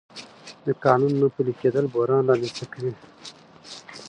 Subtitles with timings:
[0.65, 2.93] د قانون نه پلي کېدل بحران رامنځته کوي